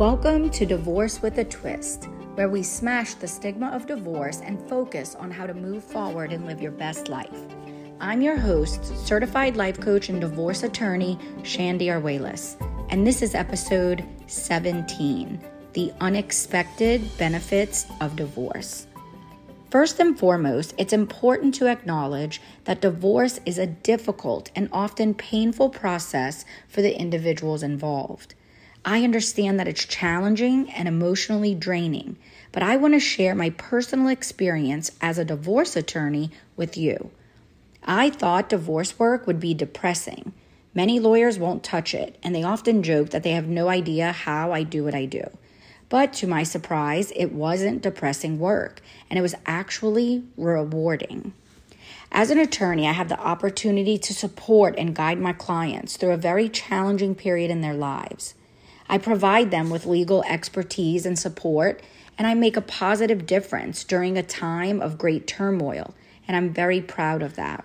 Welcome 0.00 0.48
to 0.52 0.64
Divorce 0.64 1.20
with 1.20 1.36
a 1.36 1.44
Twist, 1.44 2.08
where 2.32 2.48
we 2.48 2.62
smash 2.62 3.12
the 3.12 3.28
stigma 3.28 3.68
of 3.68 3.84
divorce 3.84 4.40
and 4.40 4.58
focus 4.66 5.14
on 5.14 5.30
how 5.30 5.46
to 5.46 5.52
move 5.52 5.84
forward 5.84 6.32
and 6.32 6.46
live 6.46 6.62
your 6.62 6.72
best 6.72 7.10
life. 7.10 7.38
I'm 8.00 8.22
your 8.22 8.38
host, 8.38 8.82
certified 9.06 9.58
life 9.58 9.78
coach 9.78 10.08
and 10.08 10.18
divorce 10.18 10.62
attorney, 10.62 11.18
Shandy 11.42 11.88
Arwalis, 11.88 12.56
and 12.88 13.06
this 13.06 13.20
is 13.20 13.34
episode 13.34 14.02
17 14.26 15.38
The 15.74 15.92
Unexpected 16.00 17.02
Benefits 17.18 17.84
of 18.00 18.16
Divorce. 18.16 18.86
First 19.68 20.00
and 20.00 20.18
foremost, 20.18 20.72
it's 20.78 20.94
important 20.94 21.54
to 21.56 21.66
acknowledge 21.66 22.40
that 22.64 22.80
divorce 22.80 23.38
is 23.44 23.58
a 23.58 23.66
difficult 23.66 24.50
and 24.56 24.70
often 24.72 25.12
painful 25.12 25.68
process 25.68 26.46
for 26.68 26.80
the 26.80 26.98
individuals 26.98 27.62
involved. 27.62 28.34
I 28.84 29.04
understand 29.04 29.60
that 29.60 29.68
it's 29.68 29.84
challenging 29.84 30.70
and 30.70 30.88
emotionally 30.88 31.54
draining, 31.54 32.16
but 32.50 32.62
I 32.62 32.76
want 32.76 32.94
to 32.94 33.00
share 33.00 33.34
my 33.34 33.50
personal 33.50 34.08
experience 34.08 34.90
as 35.02 35.18
a 35.18 35.24
divorce 35.24 35.76
attorney 35.76 36.30
with 36.56 36.78
you. 36.78 37.10
I 37.84 38.08
thought 38.08 38.48
divorce 38.48 38.98
work 38.98 39.26
would 39.26 39.38
be 39.38 39.52
depressing. 39.52 40.32
Many 40.74 40.98
lawyers 40.98 41.38
won't 41.38 41.62
touch 41.62 41.94
it, 41.94 42.16
and 42.22 42.34
they 42.34 42.42
often 42.42 42.82
joke 42.82 43.10
that 43.10 43.22
they 43.22 43.32
have 43.32 43.46
no 43.46 43.68
idea 43.68 44.12
how 44.12 44.52
I 44.52 44.62
do 44.62 44.84
what 44.84 44.94
I 44.94 45.04
do. 45.04 45.24
But 45.90 46.14
to 46.14 46.26
my 46.26 46.42
surprise, 46.42 47.12
it 47.14 47.32
wasn't 47.32 47.82
depressing 47.82 48.38
work, 48.38 48.80
and 49.10 49.18
it 49.18 49.22
was 49.22 49.34
actually 49.44 50.24
rewarding. 50.38 51.34
As 52.12 52.30
an 52.30 52.38
attorney, 52.38 52.88
I 52.88 52.92
have 52.92 53.08
the 53.08 53.20
opportunity 53.20 53.98
to 53.98 54.14
support 54.14 54.74
and 54.78 54.94
guide 54.94 55.18
my 55.18 55.32
clients 55.32 55.96
through 55.96 56.12
a 56.12 56.16
very 56.16 56.48
challenging 56.48 57.14
period 57.14 57.50
in 57.50 57.60
their 57.60 57.74
lives. 57.74 58.34
I 58.90 58.98
provide 58.98 59.52
them 59.52 59.70
with 59.70 59.86
legal 59.86 60.24
expertise 60.24 61.06
and 61.06 61.16
support, 61.16 61.80
and 62.18 62.26
I 62.26 62.34
make 62.34 62.56
a 62.56 62.60
positive 62.60 63.24
difference 63.24 63.84
during 63.84 64.18
a 64.18 64.22
time 64.24 64.82
of 64.82 64.98
great 64.98 65.28
turmoil, 65.28 65.94
and 66.26 66.36
I'm 66.36 66.52
very 66.52 66.80
proud 66.80 67.22
of 67.22 67.36
that. 67.36 67.64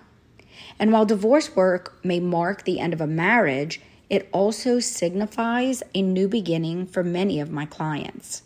And 0.78 0.92
while 0.92 1.04
divorce 1.04 1.56
work 1.56 1.98
may 2.04 2.20
mark 2.20 2.62
the 2.62 2.78
end 2.78 2.92
of 2.92 3.00
a 3.00 3.08
marriage, 3.08 3.80
it 4.08 4.28
also 4.30 4.78
signifies 4.78 5.82
a 5.96 6.00
new 6.00 6.28
beginning 6.28 6.86
for 6.86 7.02
many 7.02 7.40
of 7.40 7.50
my 7.50 7.66
clients. 7.66 8.42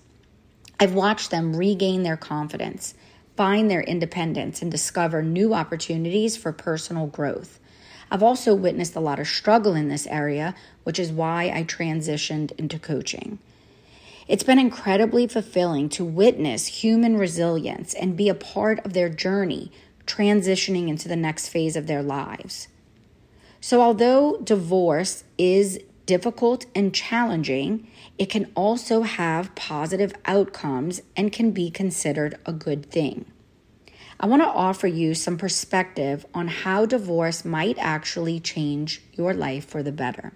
I've 0.81 0.95
watched 0.95 1.31
them 1.31 1.57
regain 1.57 2.03
their 2.03 2.17
confidence, 2.17 2.95
find 3.37 3.71
their 3.71 3.83
independence, 3.83 4.63
and 4.63 4.71
discover 4.71 5.23
new 5.23 5.53
opportunities 5.53 6.35
for 6.35 6.51
personal 6.51 7.09
growth. 7.09 7.61
I've 8.11 8.23
also 8.23 8.55
witnessed 8.55 8.97
a 8.97 9.01
lot 9.01 9.21
of 9.21 9.29
struggle 9.29 9.75
in 9.75 9.89
this 9.89 10.07
area, 10.07 10.55
which 10.85 10.99
is 10.99 11.13
why 11.13 11.53
I 11.55 11.65
transitioned 11.65 12.53
into 12.59 12.79
coaching. 12.79 13.39
It's 14.27 14.43
been 14.43 14.59
incredibly 14.59 15.27
fulfilling 15.27 15.89
to 15.91 16.05
witness 16.05 16.67
human 16.67 17.17
resilience 17.17 17.95
and 17.95 18.17
be 18.17 18.29
a 18.29 18.35
part 18.35 18.85
of 18.85 18.93
their 18.93 19.09
journey 19.09 19.73
transitioning 20.07 20.89
into 20.89 21.09
the 21.09 21.17
next 21.17 21.49
phase 21.49 21.77
of 21.77 21.87
their 21.87 22.03
lives. 22.03 22.69
So, 23.61 23.81
although 23.81 24.39
divorce 24.39 25.25
is 25.37 25.79
difficult 26.07 26.67
and 26.75 26.95
challenging, 26.95 27.87
it 28.19 28.27
can 28.27 28.51
also 28.57 29.03
have 29.03 29.55
positive 29.55 30.13
outcomes 30.25 31.03
and 31.17 31.33
can 31.33 31.53
be 31.53 31.71
considered 31.71 32.37
a 32.47 32.53
good 32.53 32.91
thing. 32.91 33.27
I 34.23 34.27
want 34.27 34.43
to 34.43 34.49
offer 34.49 34.87
you 34.87 35.15
some 35.15 35.39
perspective 35.39 36.27
on 36.35 36.49
how 36.49 36.85
divorce 36.85 37.43
might 37.43 37.79
actually 37.79 38.39
change 38.39 39.01
your 39.15 39.33
life 39.33 39.65
for 39.65 39.83
the 39.83 39.93
better. 39.93 40.35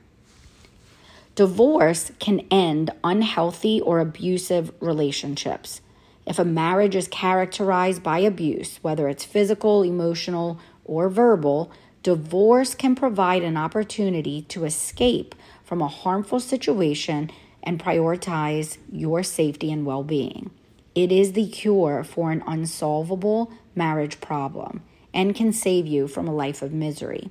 Divorce 1.34 2.10
can 2.18 2.46
end 2.50 2.92
unhealthy 3.04 3.82
or 3.82 4.00
abusive 4.00 4.72
relationships. 4.80 5.82
If 6.24 6.38
a 6.38 6.46
marriage 6.46 6.96
is 6.96 7.08
characterized 7.08 8.02
by 8.02 8.20
abuse, 8.20 8.78
whether 8.80 9.06
it's 9.06 9.26
physical, 9.26 9.82
emotional, 9.82 10.58
or 10.86 11.10
verbal, 11.10 11.70
divorce 12.02 12.74
can 12.74 12.94
provide 12.94 13.42
an 13.42 13.58
opportunity 13.58 14.40
to 14.48 14.64
escape 14.64 15.34
from 15.62 15.82
a 15.82 15.88
harmful 15.88 16.40
situation 16.40 17.30
and 17.62 17.82
prioritize 17.82 18.78
your 18.90 19.22
safety 19.22 19.70
and 19.70 19.84
well 19.84 20.02
being. 20.02 20.50
It 20.94 21.10
is 21.10 21.32
the 21.32 21.48
cure 21.48 22.04
for 22.04 22.30
an 22.30 22.42
unsolvable 22.46 23.52
marriage 23.74 24.20
problem 24.20 24.82
and 25.12 25.34
can 25.34 25.52
save 25.52 25.86
you 25.86 26.06
from 26.06 26.28
a 26.28 26.34
life 26.34 26.62
of 26.62 26.72
misery. 26.72 27.30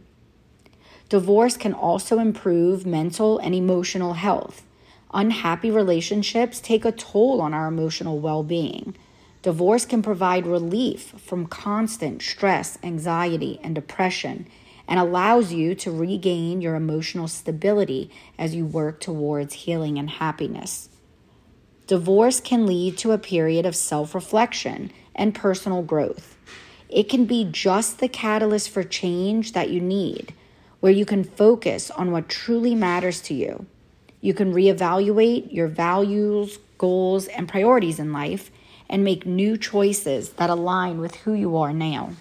Divorce 1.10 1.58
can 1.58 1.74
also 1.74 2.20
improve 2.20 2.86
mental 2.86 3.40
and 3.40 3.54
emotional 3.54 4.14
health. 4.14 4.64
Unhappy 5.14 5.70
relationships 5.70 6.60
take 6.60 6.86
a 6.86 6.92
toll 6.92 7.40
on 7.40 7.54
our 7.54 7.68
emotional 7.68 8.20
well 8.20 8.44
being. 8.44 8.96
Divorce 9.42 9.86
can 9.86 10.02
provide 10.02 10.48
relief 10.48 11.14
from 11.18 11.46
constant 11.46 12.22
stress, 12.22 12.78
anxiety, 12.84 13.60
and 13.64 13.76
depression 13.76 14.48
and 14.88 15.00
allows 15.00 15.54
you 15.54 15.76
to 15.76 15.92
regain 15.92 16.62
your 16.62 16.76
emotional 16.76 17.28
stability 17.28 18.12
as 18.38 18.56
you 18.56 18.66
work 18.66 19.00
towards 19.00 19.54
healing 19.54 19.98
and 19.98 20.10
happiness. 20.10 20.90
Divorce 21.86 22.40
can 22.40 22.66
lead 22.66 22.98
to 23.00 23.12
a 23.12 23.18
period 23.18 23.66
of 23.66 23.76
self 23.76 24.16
reflection 24.16 24.92
and 25.14 25.36
personal 25.36 25.82
growth. 25.82 26.38
It 26.90 27.10
can 27.10 27.26
be 27.26 27.44
just 27.44 28.00
the 28.00 28.08
catalyst 28.08 28.70
for 28.70 28.84
change 28.84 29.52
that 29.52 29.70
you 29.70 29.82
need, 29.82 30.34
where 30.80 30.92
you 30.94 31.06
can 31.06 31.26
focus 31.26 31.92
on 31.92 32.12
what 32.12 32.30
truly 32.30 32.74
matters 32.74 33.20
to 33.24 33.34
you. 33.34 33.66
You 34.22 34.34
can 34.34 34.54
reevaluate 34.54 35.52
your 35.52 35.68
values, 35.68 36.58
goals, 36.78 37.28
and 37.28 37.50
priorities 37.50 38.00
in 38.00 38.14
life 38.14 38.50
and 38.90 39.04
make 39.04 39.26
new 39.26 39.58
choices 39.58 40.30
that 40.34 40.50
align 40.50 41.00
with 41.00 41.16
who 41.16 41.34
you 41.34 41.58
are 41.58 41.74
now. 41.74 42.14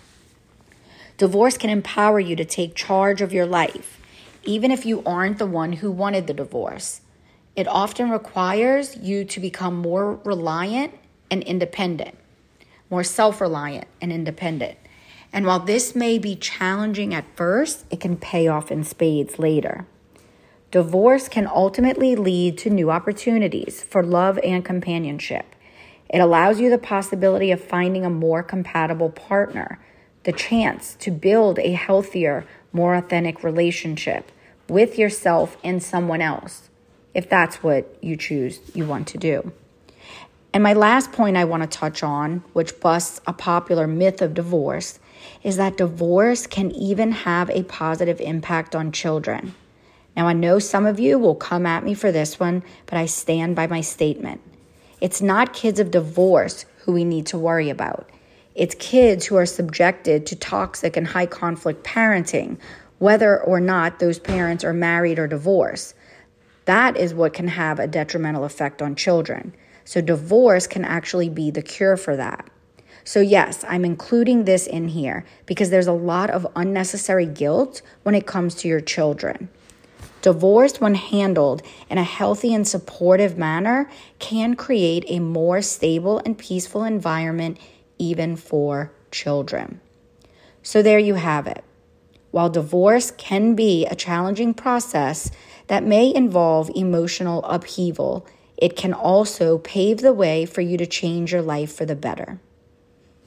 Divorce 1.18 1.56
can 1.56 1.70
empower 1.70 2.18
you 2.18 2.34
to 2.34 2.44
take 2.44 2.74
charge 2.74 3.20
of 3.20 3.32
your 3.32 3.46
life, 3.46 4.00
even 4.42 4.72
if 4.72 4.84
you 4.84 5.04
aren't 5.06 5.38
the 5.38 5.46
one 5.46 5.74
who 5.74 5.92
wanted 5.92 6.26
the 6.26 6.34
divorce. 6.34 7.00
It 7.54 7.68
often 7.68 8.08
requires 8.08 8.96
you 8.96 9.24
to 9.26 9.38
become 9.40 9.76
more 9.76 10.14
reliant 10.24 10.94
and 11.30 11.42
independent, 11.42 12.16
more 12.88 13.04
self 13.04 13.42
reliant 13.42 13.88
and 14.00 14.10
independent. 14.10 14.78
And 15.34 15.44
while 15.44 15.60
this 15.60 15.94
may 15.94 16.18
be 16.18 16.34
challenging 16.34 17.14
at 17.14 17.36
first, 17.36 17.84
it 17.90 18.00
can 18.00 18.16
pay 18.16 18.48
off 18.48 18.70
in 18.70 18.84
spades 18.84 19.38
later. 19.38 19.86
Divorce 20.70 21.28
can 21.28 21.46
ultimately 21.46 22.16
lead 22.16 22.56
to 22.58 22.70
new 22.70 22.90
opportunities 22.90 23.82
for 23.82 24.02
love 24.02 24.38
and 24.42 24.64
companionship. 24.64 25.54
It 26.08 26.20
allows 26.20 26.58
you 26.58 26.70
the 26.70 26.78
possibility 26.78 27.50
of 27.50 27.62
finding 27.62 28.06
a 28.06 28.10
more 28.10 28.42
compatible 28.42 29.10
partner, 29.10 29.78
the 30.24 30.32
chance 30.32 30.94
to 31.00 31.10
build 31.10 31.58
a 31.58 31.72
healthier, 31.72 32.46
more 32.72 32.94
authentic 32.94 33.44
relationship 33.44 34.32
with 34.68 34.98
yourself 34.98 35.58
and 35.62 35.82
someone 35.82 36.22
else 36.22 36.70
if 37.14 37.28
that's 37.28 37.62
what 37.62 37.96
you 38.02 38.16
choose 38.16 38.60
you 38.74 38.86
want 38.86 39.08
to 39.08 39.18
do. 39.18 39.52
And 40.54 40.62
my 40.62 40.74
last 40.74 41.12
point 41.12 41.36
I 41.36 41.44
want 41.44 41.62
to 41.62 41.78
touch 41.78 42.02
on, 42.02 42.44
which 42.52 42.78
busts 42.80 43.20
a 43.26 43.32
popular 43.32 43.86
myth 43.86 44.20
of 44.20 44.34
divorce, 44.34 44.98
is 45.42 45.56
that 45.56 45.78
divorce 45.78 46.46
can 46.46 46.70
even 46.72 47.12
have 47.12 47.48
a 47.50 47.62
positive 47.64 48.20
impact 48.20 48.74
on 48.74 48.92
children. 48.92 49.54
Now, 50.14 50.28
I 50.28 50.34
know 50.34 50.58
some 50.58 50.84
of 50.84 51.00
you 51.00 51.18
will 51.18 51.34
come 51.34 51.64
at 51.64 51.84
me 51.84 51.94
for 51.94 52.12
this 52.12 52.38
one, 52.38 52.62
but 52.86 52.98
I 52.98 53.06
stand 53.06 53.56
by 53.56 53.66
my 53.66 53.80
statement. 53.80 54.42
It's 55.00 55.22
not 55.22 55.54
kids 55.54 55.80
of 55.80 55.90
divorce 55.90 56.66
who 56.84 56.92
we 56.92 57.04
need 57.04 57.26
to 57.26 57.38
worry 57.38 57.70
about. 57.70 58.10
It's 58.54 58.74
kids 58.74 59.24
who 59.26 59.36
are 59.36 59.46
subjected 59.46 60.26
to 60.26 60.36
toxic 60.36 60.98
and 60.98 61.06
high 61.06 61.26
conflict 61.26 61.82
parenting, 61.82 62.58
whether 62.98 63.40
or 63.40 63.58
not 63.58 63.98
those 63.98 64.18
parents 64.18 64.64
are 64.64 64.74
married 64.74 65.18
or 65.18 65.26
divorced. 65.26 65.94
That 66.64 66.96
is 66.96 67.14
what 67.14 67.32
can 67.32 67.48
have 67.48 67.78
a 67.78 67.86
detrimental 67.86 68.44
effect 68.44 68.80
on 68.80 68.94
children. 68.94 69.54
So, 69.84 70.00
divorce 70.00 70.66
can 70.66 70.84
actually 70.84 71.28
be 71.28 71.50
the 71.50 71.62
cure 71.62 71.96
for 71.96 72.16
that. 72.16 72.48
So, 73.04 73.20
yes, 73.20 73.64
I'm 73.68 73.84
including 73.84 74.44
this 74.44 74.66
in 74.66 74.88
here 74.88 75.24
because 75.44 75.70
there's 75.70 75.88
a 75.88 75.92
lot 75.92 76.30
of 76.30 76.46
unnecessary 76.54 77.26
guilt 77.26 77.82
when 78.04 78.14
it 78.14 78.26
comes 78.26 78.54
to 78.56 78.68
your 78.68 78.80
children. 78.80 79.48
Divorce, 80.20 80.80
when 80.80 80.94
handled 80.94 81.62
in 81.90 81.98
a 81.98 82.04
healthy 82.04 82.54
and 82.54 82.66
supportive 82.66 83.36
manner, 83.36 83.90
can 84.20 84.54
create 84.54 85.04
a 85.08 85.18
more 85.18 85.62
stable 85.62 86.22
and 86.24 86.38
peaceful 86.38 86.84
environment, 86.84 87.58
even 87.98 88.36
for 88.36 88.92
children. 89.10 89.80
So, 90.62 90.80
there 90.80 91.00
you 91.00 91.14
have 91.14 91.48
it. 91.48 91.64
While 92.32 92.50
divorce 92.50 93.12
can 93.12 93.54
be 93.54 93.86
a 93.86 93.94
challenging 93.94 94.54
process, 94.54 95.30
that 95.68 95.84
may 95.84 96.12
involve 96.14 96.70
emotional 96.74 97.44
upheaval, 97.44 98.26
it 98.56 98.76
can 98.76 98.92
also 98.92 99.58
pave 99.58 99.98
the 99.98 100.12
way 100.12 100.44
for 100.44 100.60
you 100.60 100.76
to 100.76 100.86
change 100.86 101.32
your 101.32 101.42
life 101.42 101.74
for 101.74 101.84
the 101.84 101.96
better. 101.96 102.40